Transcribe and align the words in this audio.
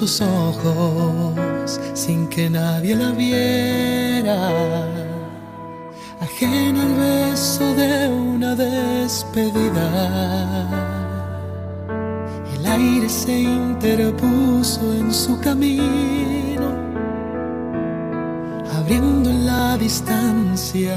Sus 0.00 0.22
ojos 0.22 1.78
sin 1.92 2.26
que 2.28 2.48
nadie 2.48 2.96
la 2.96 3.10
viera, 3.10 4.48
ajena 6.22 6.82
al 6.84 6.94
beso 6.94 7.74
de 7.74 8.08
una 8.08 8.54
despedida. 8.54 9.88
El 12.54 12.64
aire 12.64 13.10
se 13.10 13.40
interpuso 13.40 14.80
en 14.94 15.12
su 15.12 15.38
camino, 15.38 16.68
abriendo 18.78 19.28
en 19.28 19.44
la 19.44 19.76
distancia 19.76 20.96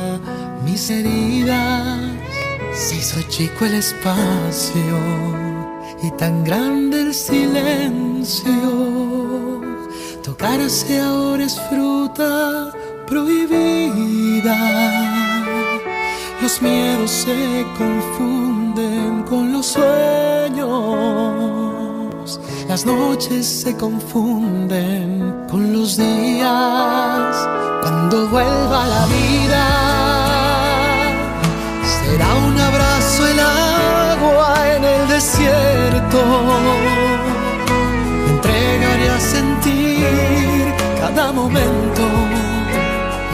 mis 0.63 0.89
heridas. 0.89 1.99
Se 2.73 2.95
hizo 2.95 3.21
chico 3.23 3.65
el 3.65 3.73
espacio 3.73 5.52
y 6.03 6.11
tan 6.11 6.43
grande 6.43 7.01
el 7.01 7.13
silencio 7.13 8.51
Tocarse 10.23 10.99
ahora 11.01 11.43
es 11.43 11.59
fruta 11.69 12.71
prohibida. 13.05 14.55
Los 16.41 16.61
miedos 16.61 17.11
se 17.11 17.65
confunden 17.77 19.23
con 19.23 19.51
los 19.51 19.65
sueños. 19.65 20.61
Las 22.69 22.85
noches 22.85 23.45
se 23.45 23.75
confunden 23.75 25.45
con 25.51 25.73
los 25.73 25.97
días. 25.97 27.47
Cuando 27.81 28.29
vuelva 28.29 28.87
la 28.87 29.05
vida, 29.07 30.02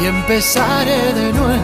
y 0.02 0.06
empezaré 0.06 1.14
de 1.14 1.32
nuevo 1.32 1.60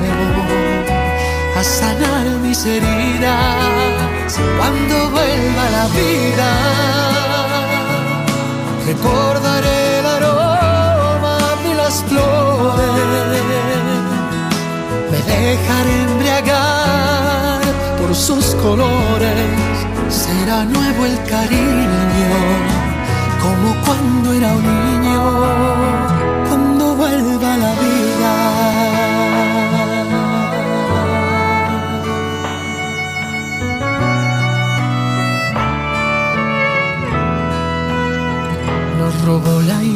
a 1.57 1.63
sanar 1.63 2.25
mis 2.43 2.65
heridas 2.65 4.39
cuando 4.57 5.09
vuelva 5.09 5.69
la 5.77 5.87
vida. 5.87 6.51
Recordaré 8.85 9.99
el 9.99 10.05
aroma 10.05 11.37
de 11.63 11.73
las 11.75 12.03
flores, 12.03 12.91
me 15.11 15.19
dejaré 15.33 16.01
embriagar 16.03 17.61
por 17.99 18.13
sus 18.13 18.53
colores, 18.55 19.59
será 20.09 20.63
nuevo 20.65 21.05
el 21.05 21.17
cariño 21.23 22.85
como 23.45 23.75
cuando 23.85 24.33
era 24.33 24.53
un 24.53 24.63
niño, 24.63 26.14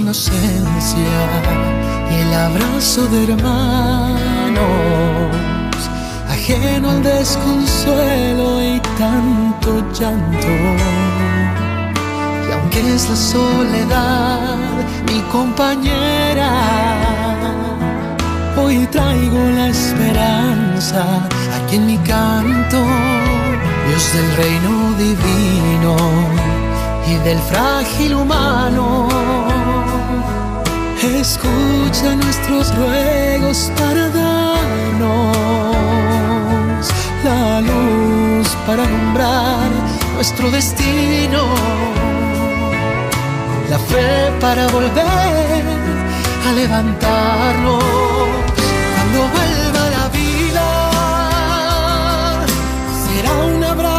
inocencia 0.09 1.21
y 2.09 2.15
el 2.15 2.33
abrazo 2.33 3.05
de 3.09 3.25
hermanos, 3.25 4.57
ajeno 6.27 6.89
al 6.89 7.03
desconsuelo 7.03 8.59
y 8.59 8.81
tanto 8.97 9.83
llanto 9.93 10.47
aunque 12.51 12.79
es 12.95 13.07
la 13.07 13.15
soledad 13.15 14.57
mi 15.05 15.21
compañera, 15.31 16.53
hoy 18.57 18.87
traigo 18.87 19.37
la 19.57 19.67
esperanza 19.67 21.05
aquí 21.55 21.75
en 21.75 21.85
mi 21.85 21.97
canto, 21.99 22.83
Dios 23.87 24.13
del 24.13 24.35
reino 24.37 24.91
divino 24.97 25.95
y 27.07 27.15
del 27.23 27.37
frágil 27.37 28.15
humano. 28.15 29.48
Escucha 31.17 32.15
nuestros 32.15 32.75
ruegos 32.75 33.71
para 33.77 34.09
darnos 34.09 35.37
la 37.23 37.61
luz 37.61 38.47
para 38.65 38.85
nombrar 38.85 39.69
nuestro 40.15 40.49
destino 40.51 41.43
la 43.69 43.77
fe 43.77 44.31
para 44.39 44.67
volver 44.67 45.63
a 46.47 46.51
levantarnos 46.53 47.83
cuando 48.95 49.19
vuelva 49.35 49.89
la 49.95 50.09
vida. 50.09 50.65
Será 53.05 53.31
un 53.45 53.63
abrazo. 53.63 53.98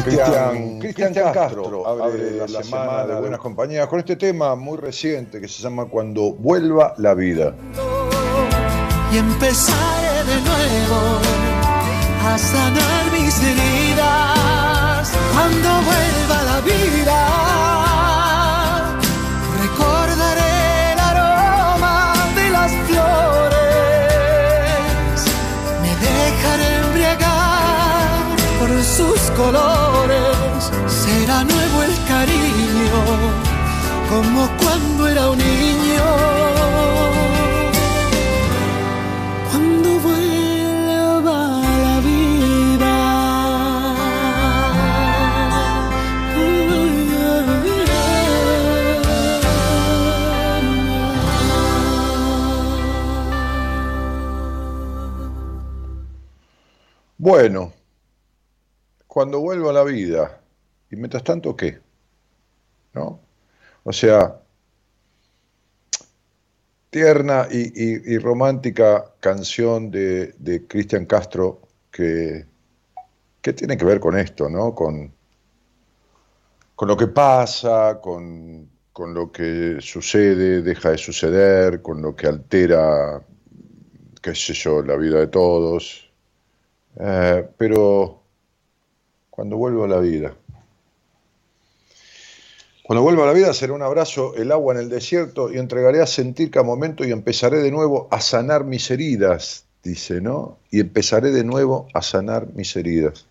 Cristian, 0.00 0.78
Cristian 0.78 1.12
Castro 1.12 1.86
abre 1.86 2.38
la, 2.38 2.46
la 2.46 2.62
semana 2.62 3.06
de 3.06 3.20
Buenas 3.20 3.40
Compañías 3.40 3.86
con 3.88 3.98
este 3.98 4.16
tema 4.16 4.54
muy 4.56 4.78
reciente 4.78 5.38
que 5.38 5.48
se 5.48 5.62
llama 5.62 5.84
Cuando 5.84 6.32
vuelva 6.32 6.94
la 6.96 7.12
vida. 7.12 7.54
Y 9.12 9.18
empezaré 9.18 10.24
de 10.24 10.40
nuevo 10.40 11.18
a 12.24 12.38
sanar 12.38 13.12
mis 13.12 13.38
heridas 13.42 15.12
cuando 15.34 15.68
vuelva 15.82 16.42
la 16.42 16.60
vida. 16.60 17.31
Colores 29.36 30.70
será 30.86 31.44
nuevo 31.44 31.82
el 31.82 31.94
cariño, 32.08 32.98
como 34.08 34.48
cuando 34.58 35.08
era 35.08 35.30
un 35.30 35.38
niño. 35.38 36.04
Cuando 39.50 40.00
vuelva 40.00 41.38
la 41.84 42.00
vida. 42.00 42.92
Bueno, 57.18 57.72
cuando 59.12 59.40
vuelva 59.40 59.68
a 59.68 59.74
la 59.74 59.84
vida. 59.84 60.40
Y 60.90 60.96
mientras 60.96 61.22
tanto, 61.22 61.54
¿qué? 61.54 61.78
¿No? 62.94 63.20
O 63.84 63.92
sea, 63.92 64.40
tierna 66.88 67.46
y, 67.50 68.16
romántica 68.16 69.12
canción 69.20 69.90
de, 69.90 70.64
Cristian 70.66 71.04
Castro 71.04 71.60
que, 71.90 72.46
que, 73.42 73.52
tiene 73.52 73.76
que 73.76 73.84
ver 73.84 74.00
con 74.00 74.16
esto, 74.16 74.48
¿no? 74.48 74.74
Con, 74.74 75.12
con 76.74 76.88
lo 76.88 76.96
que 76.96 77.08
pasa, 77.08 78.00
con, 78.00 78.70
lo 78.96 79.30
que 79.30 79.76
sucede, 79.80 80.62
deja 80.62 80.88
de 80.88 80.96
suceder, 80.96 81.82
con 81.82 82.00
lo 82.00 82.16
que 82.16 82.28
altera, 82.28 83.22
qué 84.22 84.34
sé 84.34 84.54
yo, 84.54 84.80
la 84.80 84.96
vida 84.96 85.18
de 85.18 85.26
todos. 85.26 86.10
Eh, 86.98 87.46
pero 87.58 88.21
cuando 89.32 89.56
vuelvo 89.56 89.84
a 89.84 89.88
la 89.88 89.98
vida, 89.98 90.34
cuando 92.82 93.02
vuelva 93.02 93.22
a 93.22 93.26
la 93.28 93.32
vida 93.32 93.54
será 93.54 93.72
un 93.72 93.80
abrazo, 93.80 94.34
el 94.34 94.52
agua 94.52 94.74
en 94.74 94.80
el 94.80 94.90
desierto 94.90 95.50
y 95.50 95.56
entregaré 95.56 96.02
a 96.02 96.06
sentir 96.06 96.50
cada 96.50 96.66
momento 96.66 97.06
y 97.06 97.10
empezaré 97.10 97.60
de 97.60 97.70
nuevo 97.70 98.06
a 98.10 98.20
sanar 98.20 98.64
mis 98.64 98.90
heridas, 98.90 99.64
dice, 99.82 100.20
¿no? 100.20 100.58
Y 100.70 100.80
empezaré 100.80 101.30
de 101.30 101.42
nuevo 101.42 101.88
a 101.94 102.02
sanar 102.02 102.48
mis 102.52 102.76
heridas. 102.76 103.24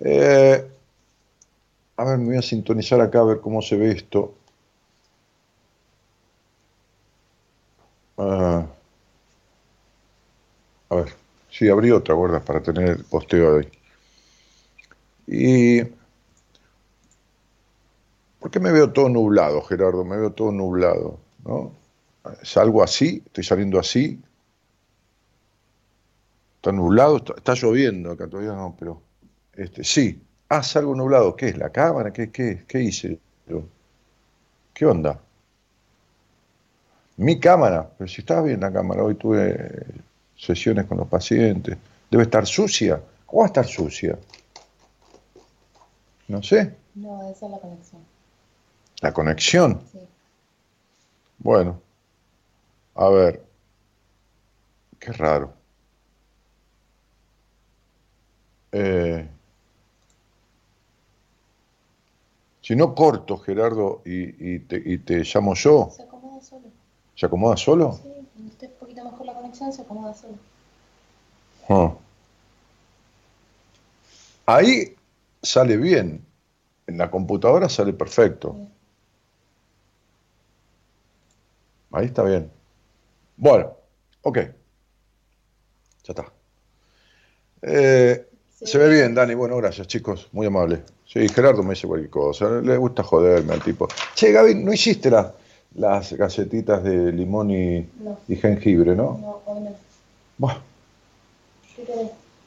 Eh, 0.00 0.62
a 1.96 2.04
ver, 2.04 2.18
me 2.18 2.26
voy 2.26 2.36
a 2.36 2.42
sintonizar 2.42 3.00
acá 3.00 3.20
a 3.20 3.24
ver 3.24 3.40
cómo 3.40 3.62
se 3.62 3.76
ve 3.76 3.92
esto. 3.92 4.34
Ah. 8.18 8.66
a 10.90 10.94
ver, 10.94 11.14
sí, 11.56 11.68
abrí 11.68 11.90
otra, 11.90 12.14
¿verdad? 12.14 12.44
Para 12.44 12.62
tener 12.62 12.90
el 12.90 13.04
posteo 13.04 13.58
ahí. 13.58 13.68
Y 15.26 15.82
¿Por 18.46 18.52
qué 18.52 18.60
me 18.60 18.70
veo 18.70 18.92
todo 18.92 19.08
nublado, 19.08 19.60
Gerardo? 19.62 20.04
Me 20.04 20.16
veo 20.16 20.30
todo 20.30 20.52
nublado, 20.52 21.18
¿no? 21.44 21.72
Salgo 22.42 22.80
así, 22.80 23.20
estoy 23.26 23.42
saliendo 23.42 23.80
así. 23.80 24.22
Está 26.54 26.70
nublado, 26.70 27.16
está, 27.16 27.54
lloviendo 27.54 28.12
acá 28.12 28.28
todavía 28.28 28.52
no, 28.52 28.76
pero 28.78 29.02
este, 29.52 29.82
sí. 29.82 30.22
Ah, 30.48 30.62
salgo 30.62 30.94
nublado. 30.94 31.34
¿Qué 31.34 31.48
es? 31.48 31.58
¿La 31.58 31.70
cámara? 31.70 32.12
¿Qué, 32.12 32.30
qué, 32.30 32.64
qué 32.68 32.82
hice 32.82 33.18
¿Qué 34.72 34.86
onda? 34.86 35.20
Mi 37.16 37.40
cámara, 37.40 37.90
pero 37.98 38.06
si 38.06 38.20
estaba 38.20 38.42
bien 38.42 38.60
la 38.60 38.72
cámara, 38.72 39.02
hoy 39.02 39.16
tuve 39.16 40.04
sesiones 40.36 40.86
con 40.86 40.98
los 40.98 41.08
pacientes. 41.08 41.76
Debe 42.10 42.24
estar 42.24 42.46
sucia. 42.46 43.00
¿Cómo 43.24 43.40
va 43.40 43.46
a 43.46 43.48
estar 43.48 43.66
sucia? 43.66 44.18
No 46.28 46.42
sé. 46.42 46.74
No, 46.94 47.28
esa 47.30 47.46
es 47.46 47.52
la 47.52 47.58
conexión. 47.58 48.02
La 49.02 49.12
conexión. 49.12 49.80
Bueno, 51.38 51.80
a 52.94 53.08
ver, 53.10 53.44
qué 54.98 55.12
raro. 55.12 55.52
Eh, 58.72 59.28
si 62.62 62.74
no 62.74 62.94
corto, 62.94 63.38
Gerardo, 63.38 64.02
y, 64.04 64.58
te, 64.60 65.22
llamo 65.22 65.54
yo. 65.54 65.90
Se 65.94 66.02
acomoda 66.02 66.40
solo. 66.40 66.68
¿Se 67.14 67.26
acomoda 67.26 67.56
solo? 67.56 67.92
Sí, 67.92 68.02
cuando 68.32 68.52
esté 68.52 68.66
un 68.66 68.72
poquito 68.72 68.86
mejor 69.10 69.26
la 69.26 69.34
conexión, 69.34 69.72
se 69.72 69.82
acomoda 69.82 70.14
solo. 70.14 70.34
Ah. 71.68 71.94
Ahí 74.46 74.94
sale 75.42 75.76
bien. 75.76 76.24
En 76.86 76.98
la 76.98 77.10
computadora 77.10 77.68
sale 77.68 77.92
perfecto. 77.92 78.56
Ahí 81.90 82.06
está 82.06 82.22
bien. 82.22 82.50
Bueno, 83.36 83.72
ok. 84.22 84.38
Ya 84.38 84.52
está. 86.08 86.32
Eh, 87.62 88.28
se 88.50 88.78
ve 88.78 88.88
bien, 88.88 89.14
Dani. 89.14 89.34
Bueno, 89.34 89.56
gracias, 89.56 89.88
chicos. 89.88 90.28
Muy 90.32 90.46
amable. 90.46 90.84
Sí, 91.06 91.28
Gerardo 91.28 91.62
me 91.62 91.70
dice 91.70 91.86
cualquier 91.86 92.10
cosa. 92.10 92.60
Le 92.60 92.76
gusta 92.76 93.02
joderme 93.02 93.54
al 93.54 93.62
tipo. 93.62 93.88
Che, 94.14 94.30
Gaby, 94.30 94.54
¿no 94.56 94.72
hiciste 94.72 95.10
las 95.76 96.12
galletitas 96.12 96.82
de 96.82 97.12
limón 97.12 97.50
y, 97.50 97.86
jengibre, 98.36 98.94
no? 98.94 99.18
No, 99.20 99.40
hoy 99.46 99.60
no. 99.60 99.70
Bueno. 100.38 100.58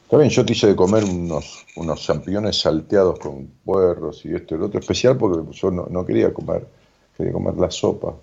Está 0.04 0.16
bien, 0.16 0.30
yo 0.30 0.44
te 0.44 0.52
hice 0.52 0.66
de 0.66 0.76
comer 0.76 1.04
unos, 1.04 1.64
unos 1.76 2.00
champiñones 2.00 2.60
salteados 2.60 3.18
con 3.20 3.46
puerros 3.64 4.24
y 4.24 4.34
esto 4.34 4.56
y 4.56 4.58
lo 4.58 4.66
otro, 4.66 4.80
especial 4.80 5.16
porque 5.16 5.52
yo 5.52 5.70
no, 5.70 5.86
no 5.88 6.04
quería 6.04 6.34
comer, 6.34 6.66
quería 7.16 7.32
comer 7.32 7.54
la 7.54 7.70
sopa. 7.70 8.14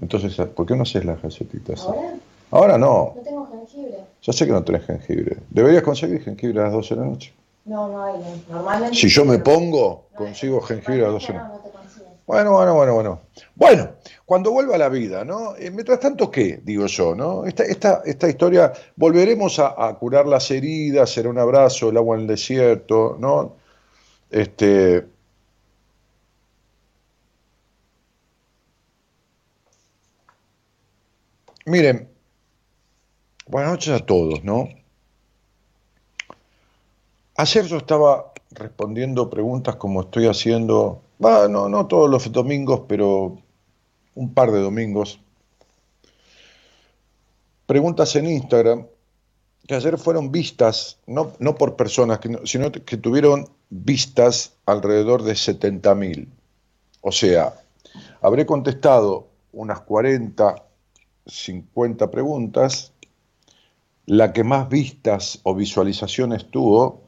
Entonces, 0.00 0.36
¿por 0.48 0.66
qué 0.66 0.76
no 0.76 0.84
haces 0.84 1.04
las 1.04 1.20
galletitas? 1.20 1.80
¿Ahora? 1.80 2.14
Ahora 2.52 2.78
no. 2.78 3.14
No 3.16 3.22
tengo 3.22 3.48
jengibre. 3.50 3.98
Ya 4.22 4.32
sé 4.32 4.46
que 4.46 4.52
no 4.52 4.62
tenés 4.62 4.84
jengibre. 4.84 5.38
¿Deberías 5.50 5.82
conseguir 5.82 6.22
jengibre 6.22 6.60
a 6.60 6.64
las 6.64 6.72
12 6.72 6.94
de 6.94 7.00
la 7.00 7.06
noche? 7.06 7.32
No, 7.64 7.88
no 7.88 8.04
hay. 8.04 8.14
Normalmente. 8.48 8.96
Si 8.96 9.08
yo 9.08 9.24
me 9.24 9.38
pongo, 9.38 10.04
consigo 10.14 10.60
jengibre 10.60 11.02
a 11.02 11.08
las 11.08 11.14
12 11.14 11.26
de 11.32 11.38
la 11.38 11.48
noche. 11.48 11.69
Bueno, 12.30 12.52
bueno, 12.52 12.74
bueno, 12.74 12.94
bueno. 12.94 13.20
Bueno, 13.56 13.90
cuando 14.24 14.52
vuelva 14.52 14.76
a 14.76 14.78
la 14.78 14.88
vida, 14.88 15.24
¿no? 15.24 15.56
Eh, 15.56 15.68
mientras 15.72 15.98
tanto, 15.98 16.30
¿qué? 16.30 16.60
Digo 16.62 16.86
yo, 16.86 17.12
¿no? 17.16 17.44
Esta, 17.44 17.64
esta, 17.64 18.02
esta 18.04 18.28
historia, 18.28 18.72
volveremos 18.94 19.58
a, 19.58 19.74
a, 19.76 19.98
curar 19.98 20.26
las 20.26 20.48
heridas, 20.52 21.10
será 21.10 21.28
un 21.28 21.38
abrazo, 21.38 21.88
el 21.88 21.96
agua 21.96 22.14
en 22.14 22.22
el 22.22 22.26
desierto, 22.28 23.16
¿no? 23.18 23.56
Este, 24.30 25.06
Miren, 31.66 32.08
buenas 33.48 33.72
noches 33.72 34.00
a 34.00 34.06
todos, 34.06 34.44
¿no? 34.44 34.68
Ayer 37.36 37.64
yo 37.66 37.78
estaba 37.78 38.32
respondiendo 38.52 39.28
preguntas 39.28 39.74
como 39.74 40.02
estoy 40.02 40.26
haciendo, 40.26 41.02
bueno, 41.20 41.68
no 41.68 41.86
todos 41.86 42.10
los 42.10 42.32
domingos, 42.32 42.82
pero 42.88 43.38
un 44.16 44.34
par 44.34 44.50
de 44.50 44.58
domingos. 44.58 45.20
Preguntas 47.66 48.16
en 48.16 48.26
Instagram 48.26 48.86
que 49.68 49.76
ayer 49.76 49.96
fueron 49.96 50.32
vistas, 50.32 50.98
no, 51.06 51.32
no 51.38 51.54
por 51.54 51.76
personas, 51.76 52.18
sino 52.44 52.72
que 52.72 52.96
tuvieron 52.96 53.48
vistas 53.68 54.54
alrededor 54.66 55.22
de 55.22 55.34
70.000. 55.34 56.26
O 57.02 57.12
sea, 57.12 57.54
habré 58.20 58.44
contestado 58.44 59.28
unas 59.52 59.80
40 59.82 60.56
50 61.30 62.10
preguntas, 62.10 62.92
la 64.06 64.32
que 64.32 64.44
más 64.44 64.68
vistas 64.68 65.40
o 65.44 65.54
visualizaciones 65.54 66.50
tuvo, 66.50 67.02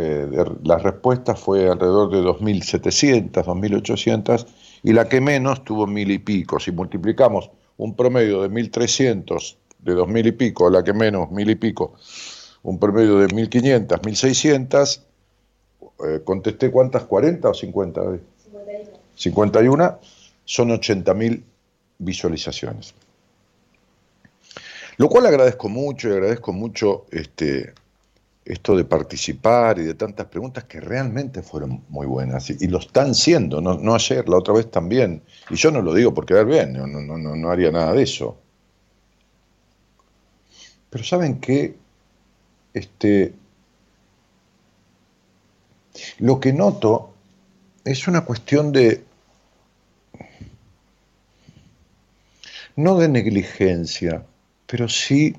eh, 0.00 0.44
las 0.62 0.82
respuestas 0.84 1.40
fue 1.40 1.68
alrededor 1.68 2.10
de 2.10 2.18
2.700, 2.22 3.32
2.800, 3.32 4.46
y 4.84 4.92
la 4.92 5.08
que 5.08 5.20
menos 5.20 5.64
tuvo 5.64 5.88
mil 5.88 6.10
y 6.12 6.18
pico. 6.18 6.60
Si 6.60 6.70
multiplicamos 6.70 7.50
un 7.78 7.96
promedio 7.96 8.42
de 8.42 8.48
1.300, 8.48 9.56
de 9.80 9.96
2.000 9.96 10.26
y 10.26 10.32
pico, 10.32 10.70
la 10.70 10.84
que 10.84 10.92
menos, 10.92 11.30
mil 11.32 11.50
y 11.50 11.56
pico, 11.56 11.94
un 12.62 12.78
promedio 12.78 13.18
de 13.18 13.26
1.500, 13.26 13.86
1.600, 13.88 15.02
eh, 16.06 16.20
contesté 16.22 16.70
cuántas, 16.70 17.02
40 17.04 17.48
o 17.48 17.54
50? 17.54 18.00
51. 18.44 18.98
51 19.16 19.98
son 20.44 20.68
80.000 20.68 21.42
visualizaciones. 21.98 22.94
Lo 24.96 25.08
cual 25.08 25.26
agradezco 25.26 25.68
mucho 25.68 26.08
y 26.08 26.12
agradezco 26.12 26.52
mucho 26.52 27.06
este, 27.10 27.72
esto 28.48 28.74
de 28.74 28.84
participar 28.84 29.78
y 29.78 29.82
de 29.82 29.94
tantas 29.94 30.26
preguntas 30.26 30.64
que 30.64 30.80
realmente 30.80 31.42
fueron 31.42 31.84
muy 31.90 32.06
buenas 32.06 32.48
y, 32.48 32.66
lo 32.66 32.78
están 32.78 33.14
siendo, 33.14 33.60
no, 33.60 33.94
ayer, 33.94 34.26
la 34.26 34.38
otra 34.38 34.54
vez 34.54 34.70
también. 34.70 35.22
Y 35.50 35.56
yo 35.56 35.70
no 35.70 35.82
lo 35.82 35.92
digo 35.92 36.14
por 36.14 36.24
quedar 36.24 36.46
bien, 36.46 36.72
no, 36.72 36.86
no, 36.86 37.00
no, 37.02 37.36
no 37.36 37.50
haría 37.50 37.70
nada 37.70 37.92
de 37.92 38.02
eso. 38.02 38.38
Pero 40.88 41.04
¿saben 41.04 41.40
qué? 41.40 41.76
Este, 42.72 43.34
lo 46.18 46.40
que 46.40 46.54
noto 46.54 47.12
es 47.84 48.08
una 48.08 48.24
cuestión 48.24 48.72
de, 48.72 49.04
no 52.76 52.96
de 52.98 53.08
negligencia, 53.08 54.24
pero 54.66 54.88
sí 54.88 55.36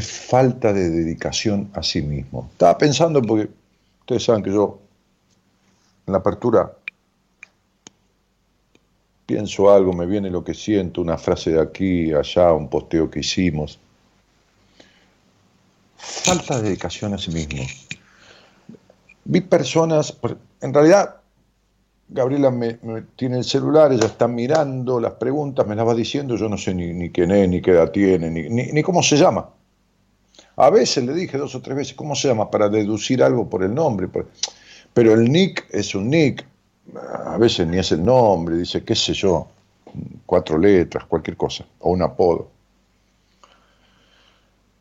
falta 0.00 0.72
de 0.72 0.90
dedicación 0.90 1.70
a 1.74 1.82
sí 1.82 2.02
mismo. 2.02 2.48
Estaba 2.52 2.78
pensando 2.78 3.22
porque 3.22 3.48
ustedes 4.00 4.24
saben 4.24 4.42
que 4.42 4.52
yo 4.52 4.78
en 6.06 6.12
la 6.12 6.18
apertura 6.18 6.72
pienso 9.26 9.70
algo, 9.70 9.92
me 9.92 10.06
viene 10.06 10.30
lo 10.30 10.44
que 10.44 10.54
siento, 10.54 11.00
una 11.00 11.18
frase 11.18 11.50
de 11.50 11.60
aquí, 11.60 12.12
allá, 12.12 12.52
un 12.52 12.68
posteo 12.68 13.10
que 13.10 13.20
hicimos. 13.20 13.78
Falta 15.96 16.56
de 16.56 16.62
dedicación 16.68 17.14
a 17.14 17.18
sí 17.18 17.32
mismo. 17.32 17.64
Vi 19.24 19.40
personas, 19.40 20.16
en 20.60 20.72
realidad 20.72 21.16
Gabriela 22.08 22.52
me, 22.52 22.78
tiene 23.16 23.38
el 23.38 23.44
celular, 23.44 23.92
ella 23.92 24.06
está 24.06 24.28
mirando 24.28 25.00
las 25.00 25.14
preguntas, 25.14 25.66
me 25.66 25.74
las 25.74 25.86
va 25.86 25.94
diciendo, 25.94 26.36
yo 26.36 26.48
no 26.48 26.56
sé 26.56 26.72
ni, 26.72 27.10
quién 27.10 27.32
es, 27.32 27.48
ni 27.48 27.60
qué 27.60 27.72
edad 27.72 27.90
tiene, 27.90 28.30
ni, 28.30 28.48
ni 28.48 28.82
cómo 28.84 29.02
se 29.02 29.16
llama. 29.16 29.48
A 30.56 30.70
veces 30.70 31.04
le 31.04 31.12
dije 31.12 31.36
dos 31.36 31.54
o 31.54 31.60
tres 31.60 31.76
veces, 31.76 31.94
¿cómo 31.94 32.14
se 32.14 32.28
llama? 32.28 32.50
Para 32.50 32.68
deducir 32.68 33.22
algo 33.22 33.48
por 33.48 33.62
el 33.62 33.74
nombre. 33.74 34.08
Pero 34.92 35.12
el 35.12 35.30
nick 35.30 35.66
es 35.70 35.94
un 35.94 36.08
nick, 36.08 36.46
a 37.24 37.36
veces 37.36 37.66
ni 37.66 37.78
es 37.78 37.92
el 37.92 38.02
nombre, 38.02 38.56
dice, 38.56 38.82
qué 38.82 38.94
sé 38.94 39.12
yo, 39.12 39.48
cuatro 40.24 40.56
letras, 40.56 41.04
cualquier 41.04 41.36
cosa, 41.36 41.66
o 41.80 41.90
un 41.90 42.02
apodo. 42.02 42.48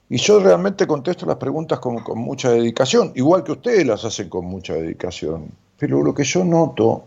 Y 0.08 0.18
yo 0.18 0.40
realmente 0.40 0.88
contesto 0.88 1.26
las 1.26 1.38
preguntas 1.38 1.80
con 1.80 2.20
mucha 2.20 2.52
dedicación, 2.52 3.12
igual 3.16 3.44
que 3.44 3.54
ustedes 3.54 3.86
las 3.86 4.06
hacen 4.06 4.30
con 4.30 4.46
mucha 4.46 4.74
dedicación. 4.74 5.52
Pero 5.78 6.02
lo 6.02 6.14
que 6.14 6.24
yo 6.24 6.46
noto 6.46 7.06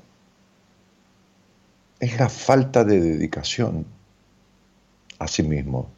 es 1.99 2.19
la 2.19 2.29
falta 2.29 2.85
de 2.85 3.01
dedicación 3.01 3.87
a 5.19 5.27
sí 5.27 5.43
mismo. 5.43 5.89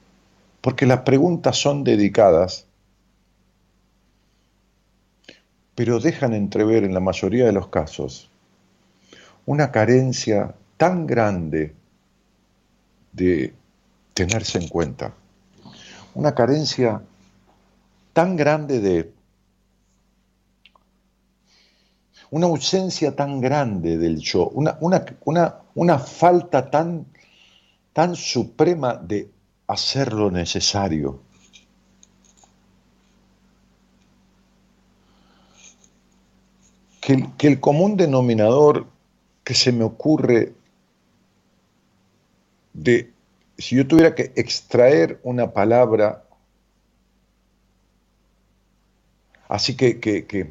Porque 0.61 0.87
las 0.87 1.01
preguntas 1.01 1.57
son 1.57 1.85
dedicadas, 1.85 2.67
pero 5.75 5.99
dejan 5.99 6.35
entrever 6.35 6.85
en 6.85 6.93
la 6.93 7.01
mayoría 7.01 7.47
de 7.47 7.53
los 7.53 7.69
casos 7.69 8.31
una 9.47 9.73
carencia 9.73 10.55
tan 10.77 11.07
grande 11.07 11.75
de 13.13 13.55
tenerse 14.15 14.59
en 14.59 14.69
cuenta, 14.69 15.15
una 16.15 16.35
carencia 16.35 17.03
tan 18.13 18.37
grande 18.37 18.81
de 18.81 19.13
una 22.31 22.47
ausencia 22.47 23.17
tan 23.17 23.41
grande 23.41 23.99
del 23.99 24.19
yo, 24.19 24.49
una, 24.51 24.77
una, 24.81 25.05
una, 25.25 25.57
una 25.75 25.99
falta 25.99 26.71
tan, 26.71 27.07
tan 27.93 28.15
suprema 28.15 28.95
de 28.95 29.29
hacer 29.71 30.13
lo 30.13 30.31
necesario. 30.31 31.21
Que 37.01 37.15
el, 37.15 37.37
que 37.37 37.47
el 37.47 37.61
común 37.61 37.97
denominador 37.97 38.87
que 39.45 39.55
se 39.55 39.73
me 39.73 39.85
ocurre 39.85 40.53
de, 42.73 43.13
si 43.59 43.77
yo 43.77 43.87
tuviera 43.87 44.15
que 44.15 44.33
extraer 44.37 45.21
una 45.23 45.53
palabra, 45.53 46.25
así 49.49 49.77
que, 49.77 50.01
que, 50.01 50.27
que, 50.27 50.45